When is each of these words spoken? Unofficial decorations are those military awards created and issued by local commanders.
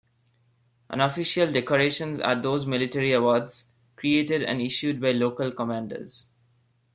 Unofficial 0.89 1.51
decorations 1.51 2.19
are 2.19 2.33
those 2.35 2.65
military 2.65 3.11
awards 3.11 3.71
created 3.95 4.41
and 4.41 4.59
issued 4.59 4.99
by 4.99 5.11
local 5.11 5.51
commanders. 5.51 6.29